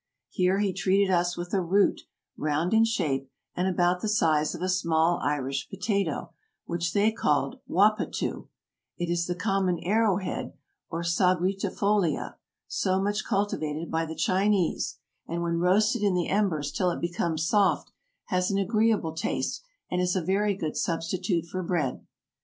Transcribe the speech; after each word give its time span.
Here 0.29 0.57
he 0.57 0.73
treated 0.73 1.13
us 1.13 1.37
with 1.37 1.53
a 1.53 1.61
root, 1.61 2.01
round 2.35 2.73
in 2.73 2.85
shape 2.85 3.29
and 3.55 3.67
about 3.67 4.01
the 4.01 4.07
size 4.09 4.55
of 4.55 4.61
a 4.63 4.67
small 4.67 5.19
Irish 5.19 5.69
potato, 5.69 6.33
which 6.65 6.93
they 6.93 7.11
call 7.11 7.61
wappatoo; 7.69 8.47
it 8.97 9.11
is 9.11 9.27
the 9.27 9.35
common 9.35 9.77
arrowhead 9.83 10.53
or 10.89 11.03
sagittifolia 11.03 12.33
so 12.67 12.99
much 12.99 13.23
culti 13.23 13.59
vated 13.59 13.91
by 13.91 14.07
the 14.07 14.15
Chinese, 14.15 14.97
and 15.27 15.43
when 15.43 15.59
roasted 15.59 16.01
in 16.01 16.15
the 16.15 16.29
embers 16.29 16.71
till 16.71 16.89
it 16.89 16.99
becomes 16.99 17.47
soft, 17.47 17.91
has 18.25 18.49
an 18.49 18.57
agreeable 18.57 19.13
taste 19.13 19.61
and 19.91 20.01
is 20.01 20.15
a 20.15 20.23
very 20.23 20.55
good 20.55 20.75
substitute 20.75 21.45
for 21.45 21.61
bread. 21.61 22.03